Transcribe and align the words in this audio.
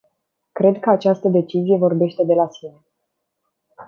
Cred 0.51 0.79
că 0.79 0.89
această 0.89 1.27
decizie 1.27 1.77
vorbește 1.77 2.23
de 2.23 2.33
la 2.33 2.49
sine. 2.49 2.81